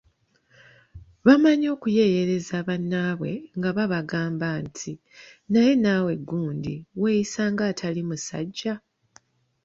[1.25, 8.73] Bamanyi okuyeeyereza bannaabwe nga babagamba nti,"Naye naawe gundi weeyisa ng'atali musajja!